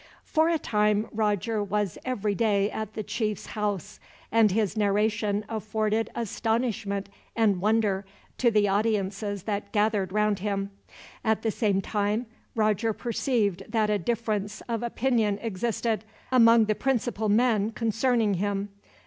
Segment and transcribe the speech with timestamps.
[0.23, 3.99] For a time Roger was every day at the chief's house,
[4.31, 8.03] and his narration afforded astonishment and wonder
[8.39, 10.71] to the audiences that gathered round him.
[11.23, 12.25] At the same time,
[12.55, 18.69] Roger perceived that a difference of opinion existed, among the principal men, concerning him.